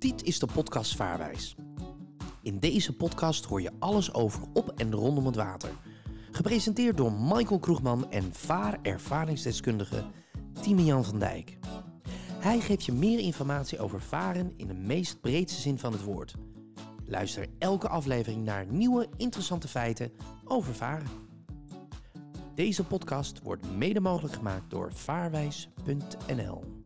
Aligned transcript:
Dit 0.00 0.22
is 0.22 0.38
de 0.38 0.46
podcast 0.46 0.96
Vaarwijs. 0.96 1.56
In 2.42 2.58
deze 2.58 2.96
podcast 2.96 3.44
hoor 3.44 3.62
je 3.62 3.70
alles 3.78 4.14
over 4.14 4.42
op 4.52 4.72
en 4.76 4.92
rondom 4.92 5.26
het 5.26 5.36
water. 5.36 5.70
Gepresenteerd 6.30 6.96
door 6.96 7.12
Michael 7.12 7.58
Kroegman 7.58 8.10
en 8.10 8.32
vaarervaringsdeskundige 8.32 10.04
Timian 10.62 11.04
van 11.04 11.18
Dijk. 11.18 11.58
Hij 12.32 12.60
geeft 12.60 12.84
je 12.84 12.92
meer 12.92 13.18
informatie 13.18 13.78
over 13.78 14.00
varen 14.00 14.52
in 14.56 14.66
de 14.66 14.74
meest 14.74 15.20
breedste 15.20 15.60
zin 15.60 15.78
van 15.78 15.92
het 15.92 16.02
woord. 16.02 16.34
Luister 17.04 17.46
elke 17.58 17.88
aflevering 17.88 18.44
naar 18.44 18.66
nieuwe 18.66 19.08
interessante 19.16 19.68
feiten 19.68 20.12
over 20.44 20.74
varen. 20.74 21.08
Deze 22.54 22.84
podcast 22.84 23.42
wordt 23.42 23.76
mede 23.76 24.00
mogelijk 24.00 24.34
gemaakt 24.34 24.70
door 24.70 24.92
vaarwijs.nl. 24.92 26.79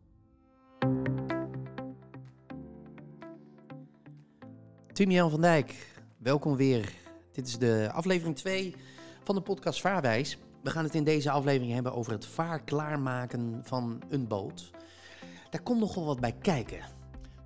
Timian 4.95 5.29
van 5.29 5.41
Dijk, 5.41 5.93
welkom 6.17 6.55
weer. 6.55 6.93
Dit 7.31 7.47
is 7.47 7.57
de 7.57 7.89
aflevering 7.93 8.35
2 8.35 8.75
van 9.23 9.35
de 9.35 9.41
podcast 9.41 9.81
Vaarwijs. 9.81 10.37
We 10.63 10.69
gaan 10.69 10.83
het 10.83 10.95
in 10.95 11.03
deze 11.03 11.31
aflevering 11.31 11.73
hebben 11.73 11.93
over 11.93 12.11
het 12.11 12.25
vaar 12.25 12.63
klaarmaken 12.63 13.61
van 13.63 14.01
een 14.09 14.27
boot. 14.27 14.71
Daar 15.49 15.61
komt 15.61 15.79
nogal 15.79 16.05
wat 16.05 16.19
bij 16.19 16.35
kijken. 16.41 16.79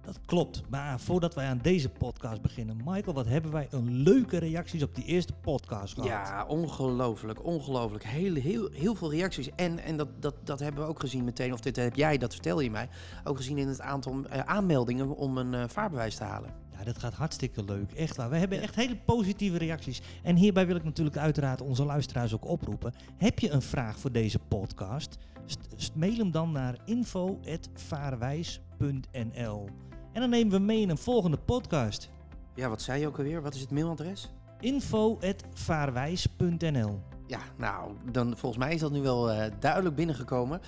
Dat 0.01 0.19
klopt. 0.25 0.61
Maar 0.69 0.99
voordat 0.99 1.35
wij 1.35 1.47
aan 1.47 1.59
deze 1.61 1.89
podcast 1.89 2.41
beginnen, 2.41 2.77
Michael, 2.85 3.13
wat 3.13 3.25
hebben 3.25 3.51
wij 3.51 3.67
een 3.69 3.91
leuke 3.91 4.37
reacties 4.37 4.83
op 4.83 4.95
die 4.95 5.05
eerste 5.05 5.33
podcast 5.33 5.93
gehad? 5.93 6.09
Ja, 6.09 6.45
ongelooflijk, 6.47 7.45
ongelooflijk. 7.45 8.03
Heel, 8.03 8.35
heel, 8.35 8.69
heel 8.71 8.95
veel 8.95 9.11
reacties. 9.11 9.49
En, 9.55 9.79
en 9.79 9.97
dat, 9.97 10.21
dat, 10.21 10.35
dat 10.43 10.59
hebben 10.59 10.83
we 10.83 10.89
ook 10.89 10.99
gezien 10.99 11.23
meteen, 11.23 11.53
of 11.53 11.59
dit 11.59 11.75
heb 11.75 11.95
jij, 11.95 12.17
dat 12.17 12.33
vertel 12.33 12.59
je 12.59 12.71
mij, 12.71 12.89
ook 13.23 13.37
gezien 13.37 13.57
in 13.57 13.67
het 13.67 13.81
aantal 13.81 14.25
eh, 14.25 14.39
aanmeldingen 14.39 15.15
om 15.15 15.37
een 15.37 15.53
eh, 15.53 15.63
vaarbewijs 15.67 16.15
te 16.15 16.23
halen. 16.23 16.67
Ja, 16.79 16.85
dat 16.85 16.99
gaat 16.99 17.13
hartstikke 17.13 17.63
leuk. 17.63 17.91
Echt 17.91 18.15
waar. 18.15 18.29
We 18.29 18.37
hebben 18.37 18.61
echt 18.61 18.75
hele 18.75 18.95
positieve 18.95 19.57
reacties. 19.57 20.01
En 20.23 20.35
hierbij 20.35 20.67
wil 20.67 20.75
ik 20.75 20.83
natuurlijk 20.83 21.17
uiteraard 21.17 21.61
onze 21.61 21.85
luisteraars 21.85 22.33
ook 22.33 22.47
oproepen. 22.47 22.93
Heb 23.17 23.39
je 23.39 23.49
een 23.49 23.61
vraag 23.61 23.99
voor 23.99 24.11
deze 24.11 24.39
podcast? 24.39 25.17
St- 25.45 25.67
st- 25.75 25.95
mail 25.95 26.17
hem 26.17 26.31
dan 26.31 26.51
naar 26.51 26.77
info.vaarwijs.nl 26.85 29.69
En 30.13 30.21
dan 30.21 30.29
nemen 30.29 30.53
we 30.53 30.59
mee 30.59 30.81
in 30.81 30.89
een 30.89 30.97
volgende 30.97 31.37
podcast. 31.37 32.09
Ja, 32.55 32.69
wat 32.69 32.81
zei 32.81 32.99
je 32.99 33.07
ook 33.07 33.17
alweer? 33.17 33.41
Wat 33.41 33.53
is 33.55 33.61
het 33.61 33.71
mailadres? 33.71 34.29
info.vaarwijs.nl 34.59 36.99
Ja, 37.27 37.39
nou, 37.57 37.91
dan 38.11 38.37
volgens 38.37 38.63
mij 38.63 38.73
is 38.73 38.79
dat 38.79 38.91
nu 38.91 39.01
wel 39.01 39.31
eh, 39.31 39.51
duidelijk 39.59 39.95
binnengekomen. 39.95 40.61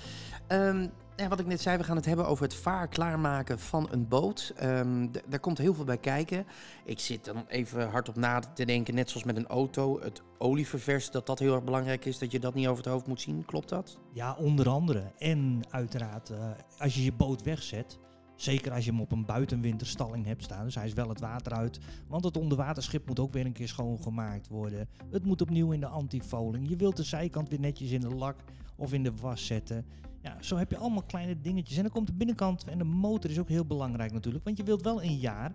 Ehm, 0.47 0.87
wat 1.29 1.39
ik 1.39 1.45
net 1.45 1.61
zei, 1.61 1.77
we 1.77 1.83
gaan 1.83 1.95
het 1.95 2.05
hebben 2.05 2.27
over 2.27 2.43
het 2.43 2.55
vaar 2.55 2.87
klaarmaken 2.87 3.59
van 3.59 3.87
een 3.91 4.07
boot. 4.07 4.53
Ehm, 4.55 5.07
daar 5.27 5.39
komt 5.39 5.57
heel 5.57 5.73
veel 5.73 5.83
bij 5.83 5.97
kijken. 5.97 6.45
Ik 6.85 6.99
zit 6.99 7.25
dan 7.25 7.45
even 7.47 7.89
hardop 7.89 8.15
na 8.15 8.39
te 8.39 8.65
denken, 8.65 8.95
net 8.95 9.09
zoals 9.09 9.25
met 9.25 9.37
een 9.37 9.47
auto. 9.47 10.01
Het 10.01 10.21
olieververs, 10.37 11.11
dat 11.11 11.25
dat 11.25 11.39
heel 11.39 11.53
erg 11.53 11.63
belangrijk 11.63 12.05
is, 12.05 12.17
dat 12.17 12.31
je 12.31 12.39
dat 12.39 12.53
niet 12.53 12.67
over 12.67 12.83
het 12.83 12.93
hoofd 12.93 13.07
moet 13.07 13.21
zien. 13.21 13.45
Klopt 13.45 13.69
dat? 13.69 13.97
Ja, 14.13 14.35
onder 14.35 14.69
andere. 14.69 15.11
En 15.17 15.61
uiteraard, 15.69 16.29
eh, 16.29 16.51
als 16.77 16.95
je 16.95 17.03
je 17.03 17.13
boot 17.13 17.43
wegzet, 17.43 17.99
zeker 18.35 18.71
als 18.71 18.85
je 18.85 18.91
hem 18.91 19.01
op 19.01 19.11
een 19.11 19.25
buitenwinterstalling 19.25 20.25
hebt 20.25 20.43
staan, 20.43 20.65
dus 20.65 20.75
hij 20.75 20.85
is 20.85 20.93
wel 20.93 21.09
het 21.09 21.19
water 21.19 21.53
uit, 21.53 21.79
want 22.07 22.23
het 22.23 22.37
onderwaterschip 22.37 23.07
moet 23.07 23.19
ook 23.19 23.31
weer 23.31 23.45
een 23.45 23.51
keer 23.51 23.67
schoongemaakt 23.67 24.47
worden. 24.47 24.89
Het 25.09 25.25
moet 25.25 25.41
opnieuw 25.41 25.71
in 25.71 25.79
de 25.79 25.87
antifoling. 25.87 26.69
Je 26.69 26.75
wilt 26.75 26.97
de 26.97 27.03
zijkant 27.03 27.49
weer 27.49 27.59
netjes 27.59 27.91
in 27.91 28.01
de 28.01 28.15
lak 28.15 28.35
of 28.75 28.93
in 28.93 29.03
de 29.03 29.11
was 29.21 29.45
zetten. 29.45 29.85
Ja, 30.21 30.37
zo 30.39 30.57
heb 30.57 30.69
je 30.71 30.77
allemaal 30.77 31.03
kleine 31.03 31.41
dingetjes. 31.41 31.77
En 31.77 31.83
dan 31.83 31.91
komt 31.91 32.07
de 32.07 32.13
binnenkant 32.13 32.63
en 32.63 32.77
de 32.77 32.83
motor 32.83 33.29
is 33.29 33.39
ook 33.39 33.49
heel 33.49 33.65
belangrijk 33.65 34.11
natuurlijk, 34.11 34.43
want 34.43 34.57
je 34.57 34.63
wilt 34.63 34.81
wel 34.81 35.03
een 35.03 35.17
jaar 35.17 35.53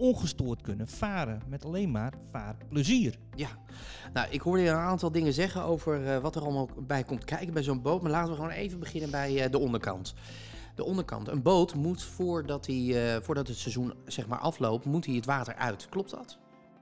ongestoord 0.00 0.60
kunnen 0.60 0.88
varen 0.88 1.42
met 1.48 1.64
alleen 1.64 1.90
maar 1.90 2.12
vaarplezier. 2.30 3.18
Ja. 3.34 3.48
Nou, 4.12 4.30
ik 4.30 4.40
hoorde 4.40 4.62
je 4.62 4.68
een 4.68 4.76
aantal 4.76 5.12
dingen 5.12 5.32
zeggen 5.32 5.62
over 5.62 6.06
eh, 6.06 6.18
wat 6.18 6.36
er 6.36 6.42
allemaal 6.42 6.68
bij 6.86 7.04
komt 7.04 7.24
kijken 7.24 7.52
bij 7.52 7.62
zo'n 7.62 7.82
boot. 7.82 8.02
Maar 8.02 8.10
laten 8.10 8.30
we 8.30 8.36
gewoon 8.36 8.50
even 8.50 8.78
beginnen 8.78 9.10
bij 9.10 9.44
eh, 9.44 9.50
de 9.50 9.58
onderkant. 9.58 10.14
De 10.74 10.84
onderkant. 10.84 11.28
Een 11.28 11.42
boot 11.42 11.74
moet 11.74 12.02
voordat, 12.02 12.66
hij, 12.66 13.14
eh, 13.14 13.22
voordat 13.22 13.48
het 13.48 13.56
seizoen 13.56 13.94
zeg 14.06 14.26
maar 14.26 14.38
afloopt, 14.38 14.84
moet 14.84 15.06
hij 15.06 15.14
het 15.14 15.26
water 15.26 15.54
uit. 15.54 15.88
Klopt 15.88 16.10
dat? 16.10 16.38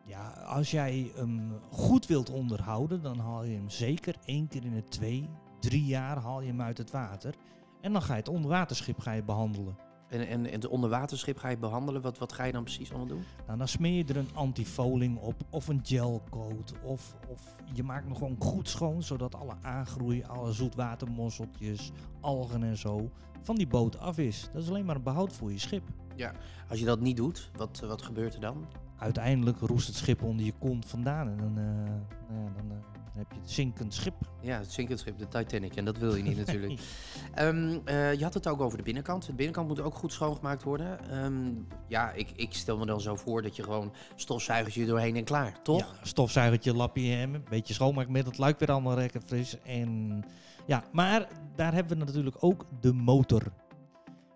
Ja, 0.06 0.28
als 0.30 0.70
jij 0.70 1.12
hem 1.14 1.52
goed 1.70 2.06
wilt 2.06 2.30
onderhouden, 2.30 3.02
dan 3.02 3.18
haal 3.18 3.44
je 3.44 3.54
hem 3.54 3.70
zeker 3.70 4.14
één 4.24 4.48
keer 4.48 4.64
in 4.64 4.74
de 4.74 4.84
twee, 4.84 5.28
drie 5.58 5.84
jaar 5.84 6.16
haal 6.16 6.40
je 6.40 6.48
hem 6.48 6.62
uit 6.62 6.78
het 6.78 6.90
water. 6.90 7.34
En 7.80 7.92
dan 7.92 8.02
ga 8.02 8.12
je 8.12 8.18
het 8.18 8.28
onderwaterschip 8.28 9.00
ga 9.00 9.12
je 9.12 9.22
behandelen. 9.22 9.76
En, 10.08 10.26
en, 10.26 10.46
en 10.46 10.52
het 10.52 10.66
onderwaterschip 10.66 11.38
ga 11.38 11.48
je 11.48 11.58
behandelen. 11.58 12.02
Wat, 12.02 12.18
wat 12.18 12.32
ga 12.32 12.44
je 12.44 12.52
dan 12.52 12.62
precies 12.62 12.88
allemaal 12.88 13.06
doen? 13.06 13.24
Nou, 13.46 13.58
dan 13.58 13.68
smeer 13.68 13.92
je 13.92 14.04
er 14.04 14.16
een 14.16 14.34
antifoling 14.34 15.18
op, 15.18 15.34
of 15.50 15.68
een 15.68 15.80
gelcoat, 15.82 16.72
of, 16.82 17.16
of 17.28 17.54
je 17.72 17.82
maakt 17.82 18.04
hem 18.04 18.14
gewoon 18.14 18.36
goed 18.38 18.68
schoon, 18.68 19.02
zodat 19.02 19.34
alle 19.34 19.56
aangroei, 19.62 20.22
alle 20.22 20.52
zoetwatermosseltjes, 20.52 21.92
algen 22.20 22.62
en 22.62 22.76
zo 22.76 23.10
van 23.42 23.56
die 23.56 23.66
boot 23.66 23.98
af 23.98 24.18
is. 24.18 24.48
Dat 24.52 24.62
is 24.62 24.68
alleen 24.68 24.84
maar 24.84 24.96
een 24.96 25.02
behoud 25.02 25.32
voor 25.32 25.52
je 25.52 25.58
schip. 25.58 25.82
Als 26.68 26.78
je 26.78 26.84
dat 26.84 27.00
niet 27.00 27.16
doet, 27.16 27.50
wat, 27.56 27.80
wat 27.80 28.02
gebeurt 28.02 28.34
er 28.34 28.40
dan? 28.40 28.66
Uiteindelijk 28.98 29.58
roest 29.58 29.86
het 29.86 29.96
schip 29.96 30.22
onder 30.22 30.44
je 30.44 30.54
kont 30.58 30.86
vandaan 30.86 31.28
en 31.28 31.36
dan, 31.36 31.58
eh, 31.58 31.64
nou 32.28 32.44
ja, 32.44 32.80
dan 33.18 33.26
heb 33.26 33.36
je 33.36 33.42
het 33.42 33.50
zinkend 33.50 33.94
schip. 33.94 34.14
Ja, 34.40 34.58
het 34.58 34.72
zinkend 34.72 34.98
schip, 34.98 35.18
de 35.18 35.28
Titanic. 35.28 35.76
En 35.76 35.84
dat 35.84 35.98
wil 35.98 36.14
je 36.14 36.22
niet 36.22 36.36
natuurlijk. 36.46 36.80
Ehm, 37.34 37.78
eh, 37.84 38.14
je 38.14 38.22
had 38.22 38.34
het 38.34 38.48
ook 38.48 38.60
over 38.60 38.78
de 38.78 38.84
binnenkant. 38.84 39.26
De 39.26 39.32
binnenkant 39.32 39.68
moet 39.68 39.80
ook 39.80 39.94
goed 39.94 40.12
schoongemaakt 40.12 40.62
worden. 40.62 41.10
Ehm, 41.10 41.52
ja, 41.88 42.12
ik, 42.12 42.30
ik 42.36 42.52
stel 42.52 42.78
me 42.78 42.86
dan 42.86 43.00
zo 43.00 43.16
voor 43.16 43.42
dat 43.42 43.56
je 43.56 43.62
gewoon 43.62 43.92
stofzuigertje 44.14 44.86
doorheen 44.86 45.16
en 45.16 45.24
klaar, 45.24 45.62
toch? 45.62 45.78
Ja, 45.80 46.06
stofzuigertje, 46.06 46.74
lapje 46.74 47.10
hem, 47.10 47.34
een 47.34 47.44
beetje 47.48 47.74
schoonmaakmiddel, 47.74 48.30
het 48.30 48.40
luik 48.40 48.58
weer 48.58 48.70
allemaal 48.70 48.96
lekker 48.96 49.20
fris. 49.20 49.60
En 49.62 50.24
ja, 50.66 50.84
maar 50.92 51.28
daar 51.56 51.74
hebben 51.74 51.98
we 51.98 52.04
natuurlijk 52.04 52.36
ook 52.40 52.66
de 52.80 52.92
motor. 52.92 53.42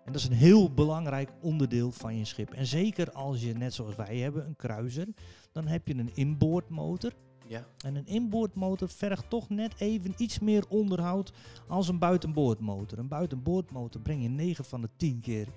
En 0.05 0.11
dat 0.11 0.21
is 0.21 0.27
een 0.27 0.35
heel 0.35 0.73
belangrijk 0.73 1.29
onderdeel 1.41 1.91
van 1.91 2.17
je 2.17 2.25
schip. 2.25 2.53
En 2.53 2.65
zeker 2.65 3.11
als 3.11 3.41
je, 3.41 3.53
net 3.53 3.73
zoals 3.73 3.95
wij 3.95 4.17
hebben, 4.17 4.45
een 4.45 4.55
kruiser, 4.55 5.07
dan 5.51 5.67
heb 5.67 5.87
je 5.87 5.97
een 5.97 6.15
inboordmotor. 6.15 7.11
Ja. 7.47 7.65
En 7.85 7.95
een 7.95 8.07
inboordmotor 8.07 8.89
vergt 8.89 9.29
toch 9.29 9.49
net 9.49 9.73
even 9.77 10.13
iets 10.17 10.39
meer 10.39 10.63
onderhoud 10.67 11.33
als 11.67 11.87
een 11.87 11.99
buitenboordmotor. 11.99 12.97
Een 12.97 13.07
buitenboordmotor 13.07 14.01
breng 14.01 14.21
je 14.21 14.29
9 14.29 14.65
van 14.65 14.81
de 14.81 14.89
10 14.97 15.19
keer 15.19 15.47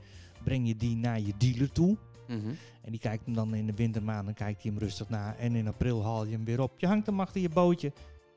breng 0.44 0.66
je 0.66 0.76
die 0.76 0.96
naar 0.96 1.20
je 1.20 1.32
dealer 1.38 1.72
toe. 1.72 1.96
Mhm. 2.26 2.48
En 2.82 2.90
die 2.90 3.00
kijkt 3.00 3.24
hem 3.24 3.34
dan 3.34 3.54
in 3.54 3.66
de 3.66 3.74
wintermaanden, 3.74 4.34
kijkt 4.34 4.62
hij 4.62 4.70
hem 4.70 4.80
rustig 4.80 5.08
na. 5.08 5.36
En 5.36 5.54
in 5.54 5.68
april 5.68 6.02
haal 6.02 6.24
je 6.24 6.32
hem 6.32 6.44
weer 6.44 6.60
op. 6.60 6.72
Je 6.78 6.86
hangt 6.86 7.06
hem 7.06 7.20
achter 7.20 7.40
je 7.40 7.48
bootje 7.48 7.92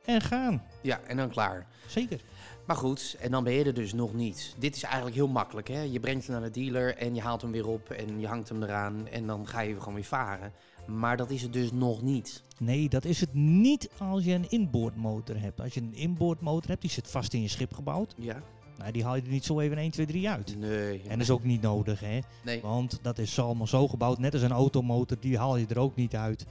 en 0.06 0.22
gaan. 0.22 0.64
Ja, 0.82 1.00
en 1.08 1.18
dan 1.18 1.30
klaar. 1.30 1.68
Zeker. 1.88 2.22
Maar 2.68 2.76
goed, 2.76 3.18
en 3.20 3.32
dan 3.32 3.44
ben 3.44 3.54
je 3.54 3.64
er 3.64 3.74
dus 3.74 3.94
nog 3.94 4.14
niet. 4.14 4.56
Dit 4.58 4.76
is 4.76 4.84
eigenlijk 4.84 5.16
heel 5.16 5.28
makkelijk. 5.28 5.68
Hè? 5.68 5.82
Je 5.82 6.00
brengt 6.00 6.28
hem 6.28 6.40
naar 6.40 6.52
de 6.52 6.60
dealer 6.60 6.98
en 6.98 7.16
je 7.16 7.22
haalt 7.22 7.42
hem 7.42 7.52
weer 7.52 7.68
op 7.68 7.90
en 7.90 8.20
je 8.20 8.28
hangt 8.28 8.50
hem 8.50 8.64
eraan. 8.64 9.08
En 9.08 9.28
dan 9.28 9.48
ga 9.48 9.60
je 9.60 9.80
gewoon 9.80 9.94
weer 9.94 10.04
varen. 10.04 10.54
Maar 10.90 11.18
dat 11.18 11.30
is 11.30 11.42
het 11.42 11.54
dus 11.54 11.72
nog 11.72 12.02
niet. 12.02 12.44
Nee, 12.58 12.90
dat 12.90 13.06
is 13.06 13.20
het 13.20 13.34
niet 13.34 13.90
als 13.98 14.24
je 14.24 14.34
een 14.34 14.50
inboordmotor 14.50 15.40
hebt. 15.40 15.62
Als 15.62 15.74
je 15.74 15.82
een 15.82 15.94
inboordmotor 15.94 16.70
hebt, 16.70 16.82
die 16.82 16.90
zit 16.90 17.08
vast 17.08 17.34
in 17.34 17.42
je 17.42 17.48
schip 17.48 17.74
gebouwd. 17.74 18.16
Ja? 18.18 18.44
Nou, 18.78 18.92
die 18.92 19.04
haal 19.04 19.16
je 19.16 19.22
er 19.22 19.30
niet 19.30 19.46
zo 19.46 19.60
even 19.60 19.78
1, 19.78 19.92
2, 19.92 20.06
3 20.06 20.30
uit. 20.30 20.56
Nee. 20.58 21.02
En 21.02 21.10
dat 21.10 21.20
is 21.20 21.30
ook 21.30 21.44
niet 21.44 21.62
nodig, 21.62 22.00
hè. 22.00 22.20
Nee. 22.44 22.62
Want 22.62 23.00
dat 23.02 23.18
is 23.18 23.40
allemaal 23.40 23.68
zo 23.68 23.88
gebouwd, 23.88 24.20
net 24.20 24.34
als 24.34 24.42
een 24.42 24.52
automotor, 24.52 25.18
die 25.20 25.38
haal 25.38 25.58
je 25.58 25.66
er 25.68 25.80
ook 25.80 25.96
niet 25.96 26.16
uit. 26.16 26.46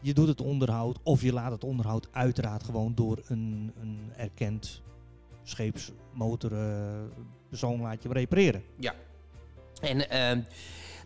Je 0.00 0.14
doet 0.14 0.28
het 0.28 0.40
onderhoud, 0.40 0.98
of 1.02 1.22
je 1.22 1.32
laat 1.32 1.52
het 1.52 1.64
onderhoud 1.64 2.08
uiteraard 2.10 2.62
gewoon 2.62 2.94
door 2.94 3.22
een, 3.26 3.72
een 3.80 3.98
erkend 4.16 4.82
scheepsmotor 5.42 6.52
eh, 6.52 7.02
persoon 7.48 7.80
laat 7.80 8.02
je 8.02 8.08
repareren. 8.08 8.62
En 9.80 10.10
ehm, 10.10 10.40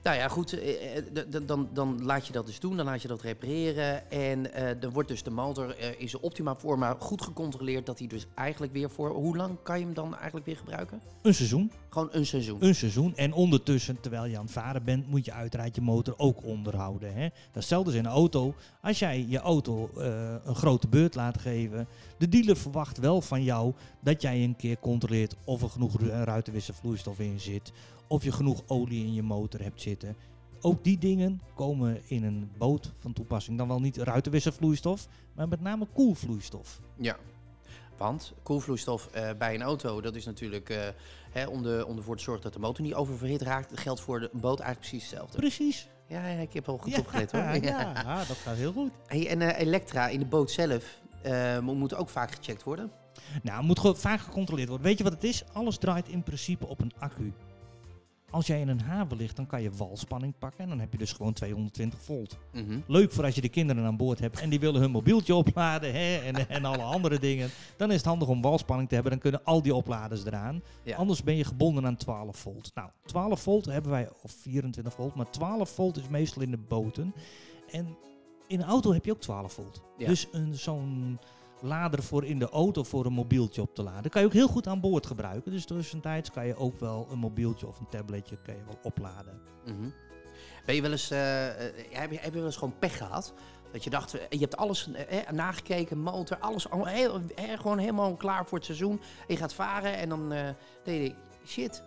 nou 0.06 0.18
ja, 0.18 0.28
goed, 0.28 0.52
eh, 0.52 0.96
eh, 0.96 1.04
dan, 1.46 1.68
dan 1.72 2.04
laat 2.04 2.26
je 2.26 2.32
dat 2.32 2.46
dus 2.46 2.60
doen, 2.60 2.76
dan 2.76 2.86
laat 2.86 3.02
je 3.02 3.08
dat 3.08 3.22
repareren. 3.22 4.10
En 4.10 4.52
eh, 4.52 4.80
dan 4.80 4.90
wordt 4.92 5.08
dus 5.08 5.22
de 5.22 5.30
motor 5.30 5.76
eh, 5.76 6.00
in 6.00 6.08
zijn 6.08 6.22
optima 6.22 6.54
forma 6.54 6.96
goed 6.98 7.22
gecontroleerd 7.22 7.86
dat 7.86 7.98
hij 7.98 8.08
dus 8.08 8.26
eigenlijk 8.34 8.72
weer 8.72 8.90
voor... 8.90 9.10
Hoe 9.10 9.36
lang 9.36 9.56
kan 9.62 9.78
je 9.78 9.84
hem 9.84 9.94
dan 9.94 10.14
eigenlijk 10.14 10.46
weer 10.46 10.56
gebruiken? 10.56 11.00
Een 11.22 11.34
seizoen. 11.34 11.70
Gewoon 11.88 12.08
een 12.12 12.26
seizoen. 12.26 12.64
een 12.64 12.74
seizoen. 12.74 13.16
En 13.16 13.32
ondertussen, 13.32 14.00
terwijl 14.00 14.24
je 14.24 14.36
aan 14.38 14.44
het 14.44 14.52
varen 14.52 14.84
bent, 14.84 15.08
moet 15.08 15.24
je 15.24 15.32
uiteraard 15.32 15.74
je 15.74 15.80
motor 15.80 16.14
ook 16.16 16.44
onderhouden. 16.44 17.14
Hè? 17.14 17.22
Dat 17.22 17.32
is 17.32 17.52
hetzelfde 17.52 17.90
als 17.90 17.98
in 17.98 18.04
een 18.04 18.10
auto. 18.10 18.54
Als 18.80 18.98
jij 18.98 19.24
je 19.28 19.38
auto 19.38 19.90
eh, 19.96 20.34
een 20.44 20.54
grote 20.54 20.88
beurt 20.88 21.14
laat 21.14 21.38
geven, 21.40 21.86
de 22.18 22.28
dealer 22.28 22.56
verwacht 22.56 22.98
wel 22.98 23.20
van 23.20 23.42
jou 23.42 23.72
dat 24.00 24.22
jij 24.22 24.44
een 24.44 24.56
keer 24.56 24.78
controleert 24.78 25.36
of 25.44 25.62
er 25.62 25.70
genoeg 25.70 26.00
ru- 26.00 26.08
ruitenwisselvloeistof 26.24 27.18
in 27.18 27.40
zit, 27.40 27.72
of 28.08 28.24
je 28.24 28.32
genoeg 28.32 28.62
olie 28.66 29.04
in 29.04 29.14
je 29.14 29.22
motor 29.22 29.62
hebt 29.62 29.80
zitten. 29.80 29.95
Ook 30.60 30.84
die 30.84 30.98
dingen 30.98 31.40
komen 31.54 32.00
in 32.06 32.24
een 32.24 32.50
boot 32.58 32.92
van 32.98 33.12
toepassing. 33.12 33.58
Dan 33.58 33.68
wel 33.68 33.80
niet 33.80 33.96
ruitenwisselvloeistof, 33.96 35.08
maar 35.34 35.48
met 35.48 35.60
name 35.60 35.86
koelvloeistof. 35.92 36.80
Ja. 36.96 37.16
Want 37.96 38.32
koelvloeistof 38.42 39.06
eh, 39.06 39.30
bij 39.38 39.54
een 39.54 39.62
auto, 39.62 40.00
dat 40.00 40.14
is 40.14 40.24
natuurlijk 40.24 40.70
eh, 40.70 40.78
hè, 41.30 41.46
om, 41.46 41.62
de, 41.62 41.84
om 41.88 41.96
ervoor 41.96 42.16
te 42.16 42.22
zorgen 42.22 42.42
dat 42.42 42.52
de 42.52 42.58
motor 42.58 42.84
niet 42.84 42.94
oververhit 42.94 43.42
raakt. 43.42 43.70
Dat 43.70 43.80
geldt 43.80 44.00
voor 44.00 44.20
de 44.20 44.30
boot 44.32 44.60
eigenlijk 44.60 44.90
precies 44.90 45.10
hetzelfde. 45.10 45.38
Precies. 45.38 45.88
Ja, 46.06 46.26
ja 46.26 46.40
ik 46.40 46.52
heb 46.52 46.68
al 46.68 46.78
goed 46.78 46.92
ja, 46.92 46.98
opgelet 46.98 47.32
hoor. 47.32 47.40
Ja, 47.62 48.24
dat 48.24 48.36
gaat 48.36 48.56
heel 48.56 48.72
goed. 48.72 48.90
Hey, 49.06 49.28
en 49.28 49.40
eh, 49.40 49.60
elektra 49.60 50.08
in 50.08 50.18
de 50.18 50.26
boot 50.26 50.50
zelf 50.50 51.00
mo- 51.62 51.74
moet 51.74 51.94
ook 51.94 52.08
vaak 52.08 52.34
gecheckt 52.34 52.62
worden. 52.62 52.90
Nou, 53.42 53.64
moet 53.64 53.78
gewoon 53.78 53.96
vaak 53.96 54.20
gecontroleerd 54.20 54.68
worden. 54.68 54.86
Weet 54.86 54.98
je 54.98 55.04
wat 55.04 55.12
het 55.12 55.24
is? 55.24 55.44
Alles 55.52 55.78
draait 55.78 56.08
in 56.08 56.22
principe 56.22 56.66
op 56.66 56.80
een 56.80 56.92
accu. 56.98 57.32
Als 58.30 58.46
jij 58.46 58.60
in 58.60 58.68
een 58.68 58.80
haven 58.80 59.16
ligt, 59.16 59.36
dan 59.36 59.46
kan 59.46 59.62
je 59.62 59.70
walspanning 59.70 60.34
pakken 60.38 60.60
en 60.60 60.68
dan 60.68 60.80
heb 60.80 60.92
je 60.92 60.98
dus 60.98 61.12
gewoon 61.12 61.32
220 61.32 62.02
volt. 62.02 62.38
Mhm. 62.52 62.80
Leuk 62.86 63.12
voor 63.12 63.24
als 63.24 63.34
je 63.34 63.40
de 63.40 63.48
kinderen 63.48 63.84
aan 63.84 63.96
boord 63.96 64.18
hebt 64.18 64.40
en 64.40 64.50
die 64.50 64.60
willen 64.60 64.80
hun 64.80 64.90
mobieltje 64.90 65.34
opladen 65.34 65.92
hè, 65.92 66.16
en, 66.16 66.48
en 66.48 66.64
alle 66.64 66.82
andere 66.82 67.18
dingen. 67.18 67.50
Dan 67.76 67.90
is 67.90 67.96
het 67.96 68.06
handig 68.06 68.28
om 68.28 68.42
walspanning 68.42 68.88
te 68.88 68.94
hebben, 68.94 69.12
dan 69.12 69.20
kunnen 69.20 69.44
al 69.44 69.62
die 69.62 69.74
opladers 69.74 70.24
eraan. 70.24 70.62
Ja. 70.82 70.96
Anders 70.96 71.22
ben 71.22 71.36
je 71.36 71.44
gebonden 71.44 71.86
aan 71.86 71.96
12 71.96 72.36
volt. 72.36 72.70
Nou, 72.74 72.90
12 73.04 73.40
volt 73.40 73.64
hebben 73.64 73.90
wij, 73.90 74.08
of 74.22 74.32
24 74.32 74.92
volt, 74.92 75.14
maar 75.14 75.30
12 75.30 75.70
volt 75.70 75.96
is 75.96 76.08
meestal 76.08 76.42
in 76.42 76.50
de 76.50 76.58
boten. 76.68 77.14
En 77.70 77.96
in 78.46 78.60
een 78.60 78.68
auto 78.68 78.92
heb 78.92 79.04
je 79.04 79.12
ook 79.12 79.20
12 79.20 79.52
volt. 79.52 79.82
Ja. 79.98 80.06
Dus 80.06 80.28
een, 80.32 80.54
zo'n 80.54 81.18
lader 81.60 82.02
voor 82.02 82.24
in 82.24 82.38
de 82.38 82.48
auto 82.48 82.82
voor 82.82 83.06
een 83.06 83.12
mobieltje 83.12 83.62
op 83.62 83.74
te 83.74 83.82
laden. 83.82 84.10
Kan 84.10 84.20
je 84.20 84.26
ook 84.26 84.32
heel 84.32 84.48
goed 84.48 84.66
aan 84.66 84.80
boord 84.80 85.06
gebruiken. 85.06 85.52
Dus 85.52 85.64
tussentijds 85.64 86.30
kan 86.30 86.46
je 86.46 86.56
ook 86.56 86.80
wel 86.80 87.08
een 87.10 87.18
mobieltje 87.18 87.66
of 87.66 87.80
een 87.80 87.88
tabletje 87.88 88.38
kan 88.42 88.54
je 88.54 88.64
wel 88.66 88.78
opladen. 88.82 89.40
Mhm. 89.64 89.88
Ben 90.66 90.74
je 90.74 90.82
wel 90.82 90.90
eens, 90.90 91.10
eh, 91.10 91.66
eh, 91.66 91.74
heb, 91.90 92.10
je, 92.10 92.18
heb 92.18 92.32
je 92.32 92.38
wel 92.38 92.46
eens 92.46 92.56
gewoon 92.56 92.78
pech 92.78 92.96
gehad? 92.96 93.34
Dat 93.76 93.84
je 93.84 93.90
dacht, 93.90 94.14
eh, 94.14 94.20
je 94.28 94.38
hebt 94.38 94.56
alles 94.56 94.92
eh, 94.92 95.30
nagekeken, 95.30 95.98
motor, 95.98 96.38
alles 96.38 96.70
al 96.70 96.84
heel, 96.84 97.20
eh, 97.34 97.58
gewoon 97.58 97.78
helemaal 97.78 98.16
klaar 98.16 98.46
voor 98.46 98.58
het 98.58 98.66
seizoen. 98.66 99.00
En 99.00 99.34
je 99.34 99.36
gaat 99.36 99.54
varen 99.54 99.96
en 99.96 100.08
dan 100.08 100.32
eh 100.32 100.48
deed 100.84 101.06
je, 101.06 101.14
shit. 101.46 101.82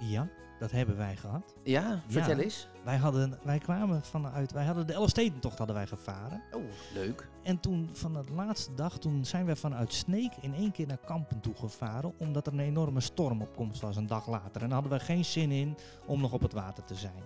Ja, 0.00 0.28
dat 0.58 0.70
hebben 0.70 0.96
wij 0.96 1.16
gehad. 1.16 1.54
Ja, 1.62 2.02
vertel 2.06 2.36
Ja. 2.36 2.42
eens. 2.42 2.68
Wij, 2.84 2.96
hadden, 2.96 3.38
wij 3.42 3.58
kwamen 3.58 4.02
vanuit, 4.02 4.52
wij 4.52 4.64
hadden 4.64 4.86
de 4.86 4.92
Elfstedentocht 4.92 5.58
hadden 5.58 5.76
wij 5.76 5.86
gevaren. 5.86 6.42
Oh, 6.52 6.62
leuk. 6.94 7.28
En 7.42 7.60
toen 7.60 7.88
van 7.92 8.12
de 8.12 8.24
laatste 8.34 8.74
dag, 8.74 8.98
toen 8.98 9.24
zijn 9.24 9.46
we 9.46 9.56
vanuit 9.56 9.92
Sneek 9.92 10.32
in 10.40 10.54
één 10.54 10.72
keer 10.72 10.86
naar 10.86 10.98
Kampen 11.06 11.40
toe 11.40 11.54
gevaren. 11.54 12.12
Omdat 12.18 12.46
er 12.46 12.52
een 12.52 12.60
enorme 12.60 13.00
stormopkomst 13.00 13.80
was 13.80 13.96
een 13.96 14.06
dag 14.06 14.26
later. 14.28 14.62
En 14.62 14.68
daar 14.68 14.80
hadden 14.80 14.98
we 14.98 15.04
geen 15.04 15.24
zin 15.24 15.50
in 15.50 15.76
om 16.06 16.20
nog 16.20 16.32
op 16.32 16.42
het 16.42 16.52
water 16.52 16.84
te 16.84 16.94
zijn. 16.94 17.24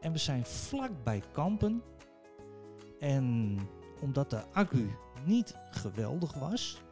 En 0.00 0.12
we 0.12 0.18
zijn 0.18 0.44
vlak 0.46 0.90
bij 1.04 1.22
Kampen. 1.32 1.82
En 3.00 3.58
omdat 4.00 4.30
de 4.30 4.42
accu 4.52 4.96
niet 5.24 5.56
geweldig 5.70 6.34
was, 6.34 6.82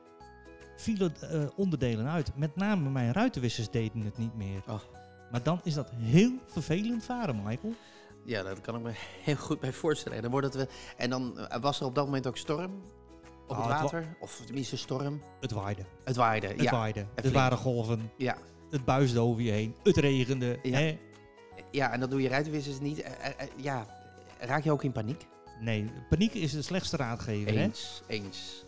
vielen 0.76 1.14
eh, 1.20 1.44
onderdelen 1.56 2.08
uit. 2.08 2.36
Met 2.36 2.56
name 2.56 2.90
mijn 2.90 3.12
ruitenwissers 3.12 3.70
deden 3.70 4.00
het 4.00 4.18
niet 4.18 4.34
meer. 4.34 4.62
Oh. 4.68 4.80
Maar 5.32 5.42
dan 5.42 5.60
is 5.64 5.74
dat 5.74 5.90
heel 5.96 6.32
vervelend 6.46 7.04
varen, 7.04 7.42
Michael. 7.44 7.74
Ja, 8.24 8.42
dat 8.42 8.60
kan 8.60 8.76
ik 8.76 8.82
me 8.82 8.90
heel 9.22 9.36
goed 9.36 9.60
bij 9.60 9.72
voorstellen. 9.72 10.16
En 10.16 10.22
dan, 10.22 10.30
wordt 10.30 10.46
het, 10.46 10.56
we- 10.56 10.68
en 10.96 11.10
dan 11.10 11.38
eh, 11.38 11.60
was 11.60 11.80
er 11.80 11.86
op 11.86 11.94
dat 11.94 12.04
moment 12.04 12.26
ook 12.26 12.36
storm 12.36 12.82
op 13.46 13.56
Ah, 13.56 13.56
het 13.56 13.66
het 13.80 13.90
wa- 13.90 13.98
water. 13.98 14.16
Of 14.20 14.42
tenminste 14.46 14.76
storm. 14.76 15.20
Het 15.40 15.50
waaide. 15.50 15.82
Het 16.04 16.16
waaide, 16.16 16.46
Het 16.46 16.62
ja. 16.62 16.70
waaide. 16.70 17.00
Er 17.00 17.06
flink. 17.20 17.34
waren 17.34 17.58
golven. 17.58 18.10
ja. 18.16 18.36
Het 18.70 18.84
buisde 18.84 19.20
over 19.20 19.42
je 19.42 19.50
heen. 19.50 19.74
Het 19.82 19.96
regende. 19.96 20.58
Ja. 20.62 20.78
Hè? 20.78 20.98
Ja, 21.70 21.92
en 21.92 22.00
dat 22.00 22.10
doe 22.10 22.22
je 22.22 22.28
ruitenwissers 22.28 22.80
niet. 22.80 23.00
Eh, 23.02 23.12
eh, 23.26 23.32
ja, 23.56 23.86
raak 24.38 24.64
je 24.64 24.72
ook 24.72 24.82
in 24.84 24.92
paniek? 24.92 25.26
Nee, 25.60 25.90
paniek 26.08 26.34
is 26.34 26.52
de 26.52 26.62
slechtste 26.62 26.96
raadgever. 26.96 27.52
Hè? 27.54 27.62
Eens, 27.62 28.02
eens. 28.06 28.64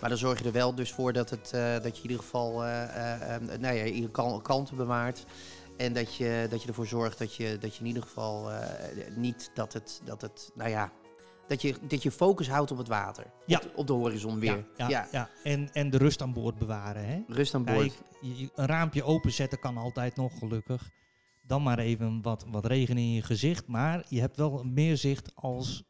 Maar 0.00 0.08
dan 0.08 0.18
zorg 0.18 0.38
je 0.38 0.44
er 0.44 0.52
wel 0.52 0.74
dus 0.74 0.92
voor 0.92 1.12
dat, 1.12 1.30
het, 1.30 1.50
dat 1.82 1.96
je 1.96 2.02
in 2.02 2.10
ieder 2.10 2.18
geval 2.18 2.64
eh, 2.64 3.34
eh, 3.34 3.40
nou 3.58 3.74
ja, 3.74 3.84
je 3.84 4.10
kal 4.10 4.40
kalmte 4.40 4.74
bewaart. 4.74 5.24
En 5.76 5.92
dat 5.92 6.14
je, 6.14 6.46
dat 6.50 6.62
je 6.62 6.68
ervoor 6.68 6.86
zorgt 6.86 7.18
dat 7.18 7.34
je, 7.34 7.58
dat 7.58 7.74
je 7.74 7.80
in 7.80 7.86
ieder 7.86 8.02
geval 8.02 8.52
eh, 8.52 9.16
niet 9.16 9.50
dat 9.54 9.72
het, 9.72 10.00
dat 10.04 10.20
het, 10.20 10.50
nou 10.54 10.70
ja, 10.70 10.92
dat 11.46 11.62
je, 11.62 11.74
dat 11.88 12.02
je 12.02 12.10
focus 12.10 12.48
houdt 12.48 12.70
op 12.70 12.78
het 12.78 12.88
water. 12.88 13.26
Ja. 13.46 13.60
Op, 13.64 13.72
op 13.74 13.86
de 13.86 13.92
horizon 13.92 14.38
weer. 14.38 14.66
Ja, 14.76 14.88
ja, 14.88 15.08
ja. 15.12 15.28
En, 15.42 15.72
en 15.72 15.90
de 15.90 15.98
rust 15.98 16.22
aan 16.22 16.32
boord 16.32 16.58
bewaren. 16.58 17.06
Hè? 17.06 17.22
Rust 17.28 17.54
aan 17.54 17.64
boord. 17.64 18.02
Kijk, 18.20 18.50
een 18.54 18.66
raampje 18.66 19.04
openzetten 19.04 19.58
kan 19.58 19.76
altijd 19.76 20.16
nog, 20.16 20.38
gelukkig. 20.38 20.90
Dan 21.42 21.62
maar 21.62 21.78
even 21.78 22.22
wat, 22.22 22.46
wat 22.48 22.66
regen 22.66 22.98
in 22.98 23.12
je 23.12 23.22
gezicht. 23.22 23.66
Maar 23.66 24.04
je 24.08 24.20
hebt 24.20 24.36
wel 24.36 24.62
meer 24.64 24.96
zicht 24.96 25.34
als 25.34 25.84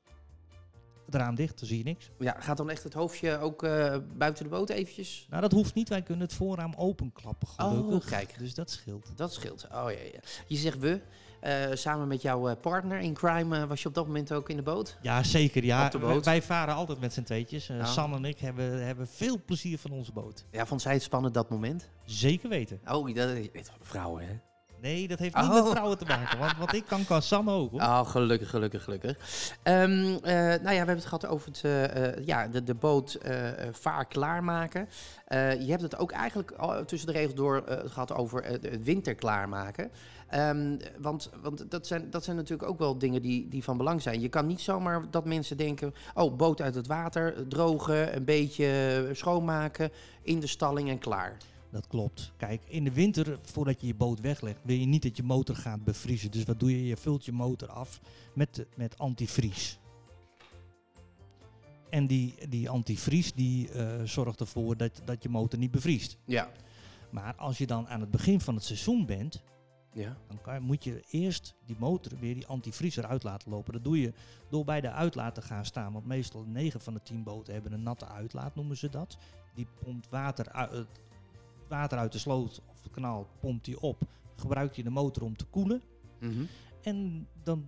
het 1.07 1.15
raam 1.15 1.35
dicht, 1.35 1.59
dan 1.59 1.69
zie 1.69 1.79
je 1.79 1.85
niks. 1.85 2.11
Ja, 2.19 2.37
gaat 2.39 2.57
dan 2.57 2.71
echt 2.71 2.83
het 2.83 2.95
hoofdje 2.95 3.39
ook 3.39 3.63
eh, 3.63 3.97
buiten 4.17 4.45
de 4.45 4.51
boot 4.51 4.69
eventjes? 4.71 5.27
Nou, 5.31 5.43
dat 5.43 5.53
hoeft 5.53 5.75
niet. 5.75 5.89
Wij 5.89 6.03
kunnen 6.03 6.27
het 6.27 6.37
voorraam 6.37 6.75
openklappen, 6.77 7.49
gelukkig. 7.49 7.95
Oh, 7.95 8.07
kijk. 8.07 8.39
Dus 8.39 8.55
dat 8.55 8.71
scheelt. 8.71 9.13
Dat 9.17 9.33
scheelt. 9.33 9.67
Oh 9.73 9.87
ja, 9.91 10.03
ja. 10.13 10.21
Je 10.47 10.57
zegt 10.57 10.79
we. 10.79 11.01
eh, 11.41 11.67
samen 11.73 12.09
met 12.09 12.23
jouw 12.23 12.49
eh, 12.49 12.57
partner 12.61 12.99
in 12.99 13.15
crime 13.15 13.67
was 13.67 13.83
je 13.83 13.89
op 13.89 13.95
dat 13.95 14.07
moment 14.07 14.33
ook 14.33 14.49
in 14.49 14.57
de 14.57 14.63
boot? 14.63 14.99
Ja, 15.03 15.23
zeker. 15.23 15.65
Ja. 15.65 15.85
Op 15.87 15.91
de 15.93 15.99
boot? 15.99 16.25
Wij, 16.25 16.39
wij 16.39 16.43
varen 16.43 16.75
altijd 16.75 17.01
met 17.01 17.13
z'n 17.13 17.23
tweetjes. 17.23 17.71
Oh. 17.71 17.87
San 17.87 18.15
en 18.15 18.25
ik 18.25 18.39
hebben, 18.39 18.87
hebben 18.87 19.09
veel 19.09 19.43
plezier 19.45 19.79
van 19.79 19.91
onze 19.91 20.13
boot. 20.13 20.45
Ja, 20.51 20.67
vond 20.67 20.83
zij 20.83 20.93
het 20.93 21.03
spannend 21.03 21.35
dat 21.35 21.51
moment? 21.51 21.91
Zeker 22.05 22.49
weten. 22.49 22.81
Oh, 22.87 23.15
dat, 23.15 23.31
vrouwen 23.81 24.27
hè? 24.27 24.35
Nee, 24.85 25.09
dat 25.09 25.19
heeft 25.19 25.35
niet 25.37 25.45
Oh. 25.45 25.55
met 25.55 25.69
vrouwen 25.69 25.99
te 25.99 26.05
maken. 26.05 26.39
Want 26.39 26.57
wat 26.57 26.75
ik 26.75 26.85
kan, 26.87 27.05
kan 27.05 27.23
San 27.23 27.49
ook. 27.49 27.71
Hoor. 27.71 27.81
Oh, 27.81 28.07
gelukkig, 28.07 28.51
gelukkig, 28.51 28.85
gelukkig. 28.85 29.17
Ehm, 29.63 30.15
eh, 30.23 30.35
nou 30.35 30.51
ja, 30.51 30.61
we 30.63 30.75
hebben 30.75 30.95
het 30.97 31.05
gehad 31.05 31.27
over 31.27 31.49
het, 31.49 31.61
eh, 31.65 32.07
eh, 32.15 32.27
ja, 32.27 32.49
de, 32.49 32.65
de 32.65 32.75
boot 32.75 33.15
eh, 33.15 33.37
vaar 33.73 34.07
klaarmaken. 34.07 34.89
Je 35.59 35.67
hebt 35.67 35.83
het 35.83 35.99
ook 35.99 36.11
eigenlijk 36.13 36.51
al 36.51 36.85
tussen 36.85 37.09
de 37.09 37.15
regels 37.15 37.35
door 37.35 37.63
eh, 37.63 37.91
gehad 37.91 38.13
over 38.13 38.45
het 38.45 38.83
winter 38.83 39.15
klaarmaken. 39.15 39.91
Ehm, 40.29 40.77
want 40.99 41.31
want 41.43 41.71
dat, 41.71 41.87
zijn, 41.87 42.11
dat 42.11 42.25
zijn 42.25 42.37
natuurlijk 42.37 42.69
ook 42.71 42.79
wel 42.79 42.99
dingen 42.99 43.23
die, 43.23 43.49
die 43.49 43.65
van 43.65 43.77
belang 43.77 44.03
zijn. 44.03 44.21
Je 44.21 44.29
kan 44.29 44.47
niet 44.47 44.61
zomaar 44.61 45.11
dat 45.11 45.25
mensen 45.25 45.57
denken... 45.57 45.95
oh, 46.15 46.37
boot 46.37 46.61
uit 46.61 46.75
het 46.75 46.87
water, 46.87 47.49
drogen, 47.49 48.17
een 48.17 48.25
beetje 48.25 49.09
schoonmaken... 49.13 49.91
in 50.23 50.41
de 50.41 50.47
stalling 50.47 50.89
en 50.89 50.99
klaar. 50.99 51.37
Dat 51.75 51.87
klopt. 51.87 52.33
Kijk, 52.37 52.63
in 52.69 52.85
de 52.85 52.93
winter, 52.93 53.39
voordat 53.43 53.81
je 53.81 53.87
je 53.87 53.95
boot 53.95 54.21
weglegt, 54.21 54.59
wil 54.63 54.77
je 54.77 54.87
niet 54.87 55.03
dat 55.03 55.17
je 55.17 55.23
motor 55.23 55.57
gaat 55.57 55.85
bevriezen. 55.85 56.31
Dus 56.31 56.45
wat 56.45 56.61
doe 56.61 56.71
je? 56.71 56.87
Je 56.87 56.97
vult 56.97 57.25
je 57.25 57.33
motor 57.33 57.69
af 57.69 58.01
met, 58.35 58.67
met 58.77 58.99
antivries. 58.99 59.79
En 61.91 62.07
die, 62.07 62.35
die 62.49 62.71
antivries 62.71 63.33
die 63.33 63.71
eh, 63.71 64.03
zorgt 64.05 64.41
ervoor 64.41 64.77
dat, 64.77 65.01
dat 65.05 65.23
je 65.23 65.29
motor 65.29 65.59
niet 65.59 65.71
bevriest. 65.71 66.19
Ja. 66.25 66.51
Maar 67.11 67.35
als 67.35 67.59
je 67.59 67.67
dan 67.67 67.89
aan 67.89 68.01
het 68.01 68.11
begin 68.11 68.41
van 68.41 68.55
het 68.55 68.65
seizoen 68.65 69.07
bent, 69.07 69.43
Ja. 69.93 70.17
dan 70.29 70.41
kan, 70.41 70.63
moet 70.63 70.85
je 70.85 71.03
eerst 71.11 71.55
die 71.67 71.77
motor 71.79 72.13
weer 72.19 72.35
die 72.35 72.47
antivries 72.47 72.97
eruit 72.97 73.23
laten 73.23 73.51
lopen. 73.51 73.73
Dat 73.73 73.85
doe 73.85 74.01
je 74.01 74.13
door 74.51 74.65
bij 74.65 74.81
de 74.81 74.91
uitlaat 74.91 75.35
te 75.35 75.43
gaan 75.43 75.65
staan. 75.65 75.93
Want 75.93 76.07
meestal 76.07 76.45
9 76.47 76.81
van 76.81 76.95
de 76.95 77.03
10 77.03 77.23
boten 77.23 77.53
hebben 77.53 77.73
een 77.73 77.83
natte 77.83 78.07
uitlaat, 78.07 78.55
noemen 78.55 78.77
ze 78.77 78.89
dat. 78.89 79.17
Die 79.55 79.67
pompt 79.83 80.09
water 80.09 80.53
uit, 80.53 80.87
water 81.75 81.99
uit 81.99 82.13
de 82.13 82.19
sloot 82.19 82.61
of 82.67 82.83
het 82.83 82.93
kanaal, 82.93 83.27
pompt 83.41 83.65
die 83.65 83.81
op. 83.81 84.03
Gebruikt 84.37 84.75
hij 84.75 84.85
de 84.85 84.91
motor 84.91 85.23
om 85.23 85.37
te 85.37 85.45
koelen. 85.45 85.83
Mhm. 86.21 86.45
En 86.83 87.29
dan, 87.43 87.67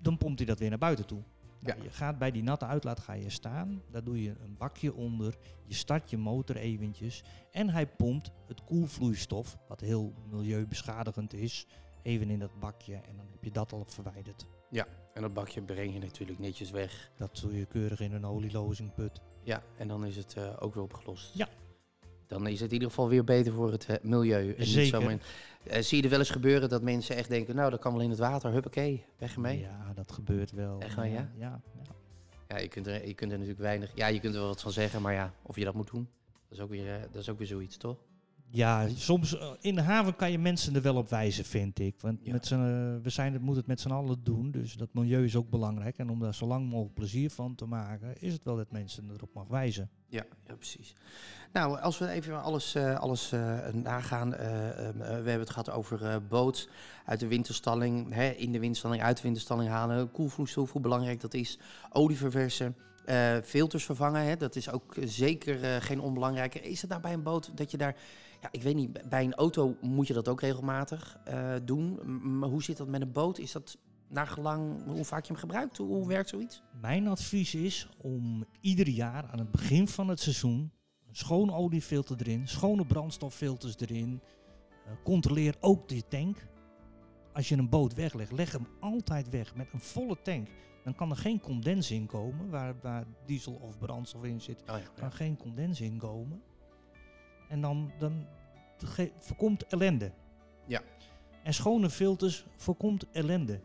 dan 0.00 0.16
pompt 0.18 0.38
hij 0.38 0.46
dat 0.46 0.58
weer 0.58 0.68
naar 0.68 0.78
buiten 0.78 1.06
toe. 1.06 1.22
Nou, 1.60 1.78
Ja. 1.78 1.84
Je 1.84 1.90
gaat 1.90 2.18
bij 2.18 2.30
die 2.30 2.42
natte 2.42 2.66
uitlaat 2.66 3.00
ga 3.00 3.12
je 3.12 3.30
staan. 3.30 3.82
Daar 3.90 4.04
doe 4.04 4.22
je 4.22 4.30
een 4.30 4.56
bakje 4.58 4.94
onder. 4.94 5.38
Je 5.64 5.74
start 5.74 6.10
je 6.10 6.18
motor 6.18 6.56
eventjes. 6.56 7.22
En 7.50 7.68
hij 7.70 7.86
pompt 7.86 8.30
het 8.46 8.64
koelvloeistof, 8.64 9.58
wat 9.68 9.80
heel 9.80 10.14
milieubeschadigend 10.30 11.32
is, 11.32 11.66
even 12.02 12.30
in 12.30 12.38
dat 12.38 12.58
bakje. 12.58 12.94
En 12.94 13.16
dan 13.16 13.26
heb 13.30 13.44
je 13.44 13.50
dat 13.50 13.72
al 13.72 13.84
verwijderd. 13.86 14.46
En 15.14 15.22
dat 15.22 15.34
bakje 15.34 15.62
breng 15.62 15.92
je 15.92 15.98
natuurlijk 15.98 16.38
netjes 16.38 16.70
weg. 16.70 17.10
Dat 17.16 17.38
doe 17.40 17.56
je 17.56 17.66
keurig 17.66 18.00
in 18.00 18.12
een 18.12 18.26
olielozingput. 18.26 19.20
Ja, 19.42 19.62
en 19.76 19.88
dan 19.88 20.04
is 20.06 20.16
het 20.16 20.34
eh, 20.36 20.56
ook 20.58 20.74
weer 20.74 20.82
opgelost. 20.82 21.34
Ja. 21.34 21.48
Dan 22.30 22.46
is 22.46 22.60
het 22.60 22.68
in 22.68 22.72
ieder 22.74 22.88
geval 22.88 23.08
weer 23.08 23.24
beter 23.24 23.52
voor 23.52 23.70
het 23.72 23.86
eh, 23.86 23.96
milieu. 24.02 24.48
En 24.50 24.58
niet 24.58 24.66
Zeker. 24.68 25.00
zomaar- 25.00 25.18
Eh, 25.64 25.82
zie 25.82 25.96
je 25.96 26.02
er 26.04 26.10
wel 26.10 26.18
eens 26.18 26.30
gebeuren 26.30 26.68
dat 26.68 26.82
mensen 26.82 27.16
echt 27.16 27.28
denken... 27.28 27.54
nou, 27.56 27.70
dat 27.70 27.80
kan 27.80 27.92
wel 27.92 28.02
in 28.02 28.10
het 28.10 28.18
water, 28.18 28.50
huppakee, 28.52 29.04
weg 29.18 29.34
ermee. 29.34 29.58
Ja. 29.60 29.68
Ja, 29.86 29.92
dat 29.94 30.12
gebeurt 30.12 30.50
wel. 30.52 30.80
Echt 30.80 30.94
waar, 30.94 31.08
ja? 31.08 31.30
Ja, 31.38 31.60
ja. 32.48 32.58
je, 32.58 32.68
kunt 32.68 32.86
er, 32.86 33.06
je 33.06 33.14
kunt 33.14 33.30
er 33.32 33.36
natuurlijk 33.38 33.64
weinig... 33.64 33.90
Ja, 33.94 34.06
je 34.06 34.20
kunt 34.20 34.34
er 34.34 34.40
wel 34.40 34.48
wat 34.48 34.60
van 34.62 34.72
zeggen, 34.72 35.02
maar 35.02 35.12
ja, 35.12 35.32
of 35.42 35.56
je 35.56 35.64
dat 35.64 35.74
moet 35.74 35.90
doen... 35.90 36.08
dat 36.48 36.58
is 36.58 36.64
ook 36.64 36.70
weer, 36.70 36.94
eh, 36.94 37.00
dat 37.12 37.22
is 37.22 37.28
ook 37.28 37.38
weer 37.38 37.46
zoiets, 37.46 37.76
toch? 37.76 37.96
Ja, 38.52 38.88
soms 38.88 39.38
eh, 39.38 39.50
in 39.60 39.74
de 39.74 39.80
haven 39.82 40.16
kan 40.16 40.30
je 40.30 40.38
mensen 40.38 40.74
er 40.74 40.82
wel 40.82 40.96
op 40.96 41.08
wijzen, 41.08 41.44
vind 41.44 41.78
ik. 41.78 41.94
Want 42.00 42.18
Ja. 42.22 42.32
met 42.32 42.46
z'n, 42.46 42.54
eh, 42.54 43.02
we 43.02 43.10
zijn, 43.10 43.32
het 43.32 43.42
moeten 43.42 43.58
het 43.58 43.66
met 43.66 43.80
z'n 43.80 43.90
allen 43.90 44.20
doen, 44.24 44.50
dus 44.50 44.72
dat 44.74 44.88
milieu 44.92 45.24
is 45.24 45.36
ook 45.36 45.50
belangrijk. 45.50 45.98
En 45.98 46.10
om 46.10 46.20
daar 46.20 46.34
zo 46.34 46.46
lang 46.46 46.68
mogelijk 46.68 46.94
plezier 46.94 47.30
van 47.30 47.54
te 47.54 47.64
maken, 47.66 48.14
is 48.22 48.32
het 48.32 48.44
wel 48.44 48.56
dat 48.56 48.70
mensen 48.70 49.10
erop 49.16 49.34
mag 49.34 49.46
wijzen. 49.48 49.90
Ja, 50.08 50.24
ja 50.46 50.54
precies. 50.54 50.94
Nou, 51.52 51.80
als 51.80 51.98
we 51.98 52.08
even 52.08 52.42
alles, 52.42 52.74
eh, 52.74 52.98
alles 52.98 53.32
nagaan. 53.72 54.34
eh, 54.34 54.68
ehm, 54.88 55.00
eh, 55.00 55.08
we 55.08 55.12
hebben 55.14 55.38
het 55.38 55.50
gehad 55.50 55.70
over 55.70 56.26
boot 56.26 56.68
uit 57.04 57.20
de 57.20 57.26
winterstalling. 57.26 58.14
Hè, 58.14 58.28
in 58.30 58.52
de 58.52 58.58
winterstalling, 58.58 59.02
uit 59.02 59.16
de 59.16 59.22
winterstalling 59.22 59.70
halen. 59.70 60.10
Koelvloeistof, 60.10 60.72
hoe 60.72 60.80
belangrijk 60.80 61.20
dat 61.20 61.34
is. 61.34 61.58
Olie 61.92 62.16
verversen. 62.16 62.76
Eh, 63.04 63.36
filters 63.44 63.84
vervangen, 63.84 64.24
hè, 64.24 64.36
dat 64.36 64.56
is 64.56 64.70
ook 64.70 64.94
zeker 65.04 65.82
geen 65.82 66.00
onbelangrijke. 66.00 66.60
Is 66.60 66.80
het 66.80 66.90
nou 66.90 67.02
bij 67.02 67.12
een 67.12 67.22
boot 67.22 67.56
dat 67.56 67.70
je 67.70 67.76
daar... 67.76 67.96
Ja, 68.40 68.48
ik 68.50 68.62
weet 68.62 68.74
niet, 68.74 69.08
bij 69.08 69.24
een 69.24 69.34
auto 69.34 69.76
moet 69.80 70.06
je 70.06 70.14
dat 70.14 70.28
ook 70.28 70.40
regelmatig 70.40 71.18
eh, 71.24 71.54
doen. 71.64 72.00
Maar 72.38 72.48
hoe 72.48 72.62
zit 72.62 72.76
dat 72.76 72.88
met 72.88 73.00
een 73.00 73.12
boot? 73.12 73.38
Is 73.38 73.52
dat 73.52 73.78
naar 74.08 74.26
gelang 74.26 74.84
hoe 74.86 75.04
vaak 75.04 75.22
je 75.24 75.32
hem 75.32 75.40
gebruikt? 75.40 75.76
Hoe, 75.76 75.86
hoe 75.86 76.06
werkt 76.06 76.28
zoiets? 76.28 76.62
Mijn 76.80 77.08
advies 77.08 77.54
is 77.54 77.88
om 77.96 78.44
ieder 78.60 78.88
jaar 78.88 79.28
aan 79.32 79.38
het 79.38 79.50
begin 79.50 79.88
van 79.88 80.08
het 80.08 80.20
seizoen 80.20 80.72
een 81.08 81.16
schoon 81.16 81.52
oliefilter 81.52 82.16
erin, 82.20 82.48
schone 82.48 82.86
brandstoffilters 82.86 83.78
erin. 83.78 84.20
Eh, 84.86 84.92
controleer 85.04 85.56
ook 85.60 85.88
de 85.88 86.08
tank. 86.08 86.48
Als 87.32 87.48
je 87.48 87.56
een 87.56 87.68
boot 87.68 87.94
weglegt, 87.94 88.32
leg 88.32 88.52
hem 88.52 88.66
altijd 88.80 89.28
weg 89.28 89.54
met 89.54 89.66
een 89.72 89.80
volle 89.80 90.22
tank. 90.22 90.48
Dan 90.84 90.94
kan 90.94 91.10
er 91.10 91.16
geen 91.16 91.40
condens 91.40 91.90
in 91.90 92.06
komen, 92.06 92.50
waar, 92.50 92.74
waar 92.82 93.06
diesel 93.26 93.52
of 93.52 93.78
brandstof 93.78 94.24
in 94.24 94.40
zit. 94.40 94.60
Oh 94.60 94.78
ja, 94.78 94.84
kan 94.94 95.12
geen 95.12 95.36
condens 95.36 95.80
in 95.80 95.98
komen. 95.98 96.42
En 97.50 97.60
dan, 97.60 97.92
dan 97.98 98.26
voorkomt 99.18 99.66
ellende. 99.66 100.12
Ja. 100.66 100.82
En 101.42 101.54
schone 101.54 101.90
filters 101.90 102.44
voorkomt 102.56 103.04
ellende. 103.12 103.60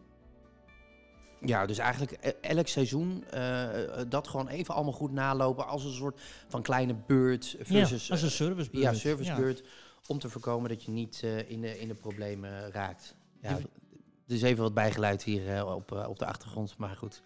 Ja, 1.42 1.65
dus 1.65 1.77
eigenlijk 1.77 2.18
e- 2.22 2.34
elk 2.42 2.68
seizoen 2.68 3.24
eh, 3.30 3.84
eh, 3.84 4.06
dat 4.10 4.27
gewoon 4.27 4.48
even 4.48 4.74
allemaal 4.74 4.94
goed 4.94 5.12
nalopen 5.12 5.68
als 5.68 5.84
een 5.84 5.94
soort 5.94 6.22
van 6.48 6.62
kleine 6.62 6.96
beurt 7.08 7.56
versus 7.60 8.08
ja, 8.08 8.13
als 8.13 8.22
een 8.22 8.27
eh, 8.27 8.34
servicebeurt. 8.34 8.84
ja, 8.84 8.94
servicebeurt 8.94 9.63
om 10.08 10.20
te 10.20 10.30
voorkomen 10.30 10.70
dat 10.70 10.84
je 10.84 10.92
niet 10.92 11.24
in, 11.48 11.62
de, 11.62 11.80
in 11.80 11.88
de 11.88 11.94
problemen 11.94 12.72
raakt. 12.72 13.15
Ja, 13.42 13.50
er 14.27 14.36
is 14.36 14.42
even 14.42 14.63
wat 14.63 14.74
bijgeluid 14.74 15.24
hier 15.24 15.65
op, 15.65 15.92
op 15.92 16.20
de 16.20 16.25
achtergrond, 16.25 16.77
maar 16.77 16.96
goed. 16.96 17.22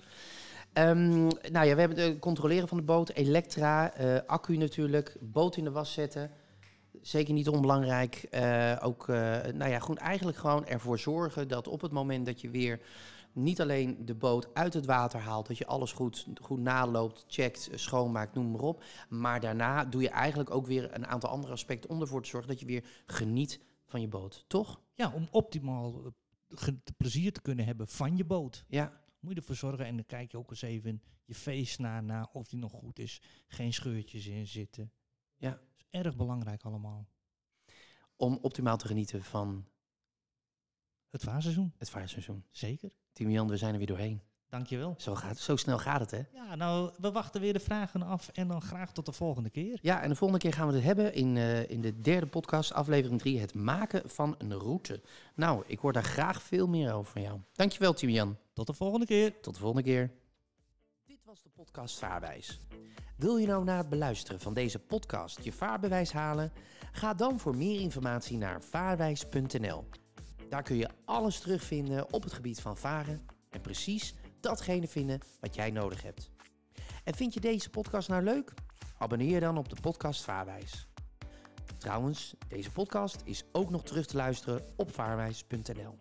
Ehm, 0.73 1.27
nou 1.27 1.65
ja, 1.65 1.73
we 1.73 1.79
hebben 1.79 1.99
het 1.99 2.19
controleren 2.19 2.67
van 2.67 2.77
de 2.77 2.83
boot, 2.83 3.09
elektra, 3.09 3.93
accu 4.25 4.57
natuurlijk, 4.57 5.15
boot 5.19 5.57
in 5.57 5.63
de 5.63 5.71
was 5.71 5.93
zetten. 5.93 6.31
Zeker 7.01 7.33
niet 7.33 7.49
onbelangrijk. 7.49 8.15
Eh, 8.15 8.77
ook, 8.81 9.09
eh, 9.09 9.15
nou 9.53 9.69
ja, 9.69 9.79
goed, 9.79 9.97
eigenlijk 9.97 10.37
gewoon 10.37 10.65
ervoor 10.65 10.99
zorgen 10.99 11.47
dat 11.47 11.67
op 11.67 11.81
het 11.81 11.91
moment 11.91 12.25
dat 12.25 12.41
je 12.41 12.49
weer 12.49 12.81
niet 13.33 13.61
alleen 13.61 14.05
de 14.05 14.15
boot 14.15 14.53
uit 14.53 14.73
het 14.73 14.85
water 14.85 15.19
haalt, 15.19 15.47
dat 15.47 15.57
je 15.57 15.65
alles 15.65 15.91
goed, 15.91 16.27
goed 16.41 16.59
naloopt, 16.59 17.25
checkt, 17.27 17.69
schoonmaakt, 17.73 18.33
noem 18.33 18.51
maar 18.51 18.61
op. 18.61 18.83
Maar 19.09 19.39
daarna 19.39 19.85
doe 19.85 20.01
je 20.01 20.09
eigenlijk 20.09 20.51
ook 20.51 20.67
weer 20.67 20.93
een 20.95 21.07
aantal 21.07 21.29
andere 21.29 21.53
aspecten 21.53 21.89
om 21.89 22.01
ervoor 22.01 22.21
te 22.21 22.29
zorgen 22.29 22.49
dat 22.49 22.59
je 22.59 22.65
weer 22.65 22.85
geniet 23.05 23.59
van 23.85 24.01
je 24.01 24.07
boot. 24.07 24.45
Toch? 24.47 24.81
Ja, 24.93 25.11
om 25.13 25.27
optimaal 25.31 26.13
eh, 26.47 26.67
plezier 26.97 27.33
te 27.33 27.41
kunnen 27.41 27.65
hebben 27.65 27.87
van 27.87 28.17
je 28.17 28.25
boot. 28.25 28.65
Ja. 28.67 29.01
Moet 29.19 29.31
je 29.31 29.39
ervoor 29.39 29.55
zorgen 29.55 29.85
en 29.85 29.95
dan 29.95 30.05
kijk 30.05 30.31
je 30.31 30.37
ook 30.37 30.49
eens 30.49 30.61
even 30.61 31.01
je 31.25 31.35
face 31.35 31.81
na, 31.81 32.01
na 32.01 32.29
of 32.33 32.47
die 32.47 32.59
nog 32.59 32.71
goed 32.71 32.99
is. 32.99 33.21
Geen 33.47 33.73
scheurtjes 33.73 34.27
in 34.27 34.47
zitten. 34.47 34.91
Ja. 35.39 35.49
Dat 35.49 35.59
is 35.77 35.85
erg 35.89 36.15
belangrijk 36.15 36.63
allemaal. 36.63 37.07
Om 38.15 38.39
optimaal 38.41 38.77
te 38.77 38.87
genieten 38.87 39.23
van 39.23 39.65
Het 41.09 41.23
vaarseizoen, 41.23 41.73
het 41.77 41.89
vaarseizoen. 41.89 42.45
zeker. 42.51 42.91
Timian, 43.13 43.47
we 43.47 43.57
zijn 43.57 43.71
er 43.71 43.77
weer 43.77 43.87
doorheen. 43.87 44.21
Dankjewel. 44.49 44.95
Zo, 44.97 45.15
gaat, 45.15 45.37
zo 45.37 45.55
snel 45.55 45.77
gaat 45.77 45.99
het, 45.99 46.11
hè? 46.11 46.21
Ja, 46.33 46.55
nou, 46.55 46.91
we 46.97 47.11
wachten 47.11 47.41
weer 47.41 47.53
de 47.53 47.59
vragen 47.59 48.01
af 48.03 48.27
en 48.27 48.47
dan 48.47 48.61
graag 48.61 48.91
tot 48.91 49.05
de 49.05 49.11
volgende 49.11 49.49
keer. 49.49 49.79
Ja, 49.81 50.01
en 50.01 50.09
de 50.09 50.15
volgende 50.15 50.43
keer 50.43 50.53
gaan 50.53 50.67
we 50.67 50.73
het 50.73 50.83
hebben 50.83 51.13
in, 51.13 51.37
eh, 51.37 51.69
in 51.69 51.81
de 51.81 51.99
derde 52.01 52.27
podcast, 52.27 52.73
aflevering 52.73 53.19
3, 53.19 53.39
het 53.39 53.53
maken 53.53 54.09
van 54.09 54.35
een 54.37 54.53
route. 54.53 55.01
Nou, 55.35 55.63
ik 55.67 55.79
hoor 55.79 55.93
daar 55.93 56.03
graag 56.03 56.41
veel 56.41 56.67
meer 56.67 56.93
over 56.93 57.11
van 57.11 57.21
jou. 57.21 57.39
Dankjewel, 57.53 57.93
Timian. 57.93 58.37
Tot 58.53 58.67
de 58.67 58.73
volgende 58.73 59.05
keer. 59.05 59.39
Tot 59.41 59.53
de 59.53 59.59
volgende 59.59 59.83
keer. 59.83 60.11
Was 61.29 61.41
de 61.41 61.49
podcast 61.49 61.99
Vaarwijs. 61.99 62.59
Wil 63.17 63.37
je 63.37 63.47
nou 63.47 63.63
na 63.63 63.77
het 63.77 63.89
beluisteren 63.89 64.39
van 64.39 64.53
deze 64.53 64.79
podcast 64.79 65.43
je 65.43 65.51
vaarbewijs 65.51 66.11
halen? 66.11 66.51
Ga 66.91 67.13
dan 67.13 67.39
voor 67.39 67.55
meer 67.55 67.79
informatie 67.79 68.37
naar 68.37 68.63
vaarwijs.nl. 68.63 69.89
Daar 70.49 70.63
kun 70.63 70.75
je 70.75 70.89
alles 71.05 71.39
terugvinden 71.39 72.13
op 72.13 72.23
het 72.23 72.33
gebied 72.33 72.61
van 72.61 72.77
varen 72.77 73.25
en 73.49 73.61
precies 73.61 74.13
datgene 74.39 74.87
vinden 74.87 75.19
wat 75.39 75.55
jij 75.55 75.71
nodig 75.71 76.01
hebt. 76.01 76.31
En 77.03 77.15
vind 77.15 77.33
je 77.33 77.39
deze 77.39 77.69
podcast 77.69 78.09
nou 78.09 78.23
leuk? 78.23 78.53
Abonneer 78.97 79.33
je 79.33 79.39
dan 79.39 79.57
op 79.57 79.69
de 79.69 79.81
podcast 79.81 80.23
Vaarwijs. 80.23 80.87
Trouwens, 81.77 82.35
deze 82.47 82.71
podcast 82.71 83.21
is 83.23 83.43
ook 83.51 83.69
nog 83.69 83.83
terug 83.83 84.05
te 84.05 84.15
luisteren 84.15 84.65
op 84.75 84.93
vaarwijs.nl. 84.93 85.97